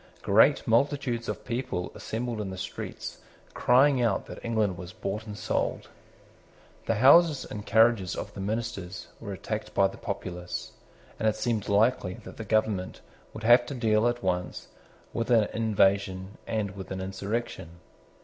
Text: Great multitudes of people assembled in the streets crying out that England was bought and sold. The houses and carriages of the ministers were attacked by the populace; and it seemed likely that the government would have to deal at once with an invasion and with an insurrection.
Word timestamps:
Great 0.23 0.67
multitudes 0.67 1.29
of 1.29 1.45
people 1.45 1.91
assembled 1.93 2.41
in 2.41 2.49
the 2.49 2.57
streets 2.57 3.19
crying 3.53 4.01
out 4.01 4.25
that 4.25 4.43
England 4.43 4.75
was 4.75 4.93
bought 4.93 5.27
and 5.27 5.37
sold. 5.37 5.89
The 6.87 6.95
houses 6.95 7.45
and 7.45 7.67
carriages 7.67 8.15
of 8.15 8.33
the 8.33 8.39
ministers 8.39 9.09
were 9.19 9.31
attacked 9.31 9.75
by 9.75 9.85
the 9.85 9.97
populace; 9.99 10.71
and 11.19 11.29
it 11.29 11.35
seemed 11.35 11.69
likely 11.69 12.15
that 12.23 12.37
the 12.37 12.43
government 12.45 12.99
would 13.31 13.43
have 13.43 13.63
to 13.67 13.75
deal 13.75 14.07
at 14.07 14.23
once 14.23 14.69
with 15.13 15.29
an 15.29 15.43
invasion 15.53 16.39
and 16.47 16.71
with 16.75 16.89
an 16.89 16.99
insurrection. 16.99 17.77